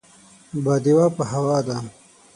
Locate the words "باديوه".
0.63-1.05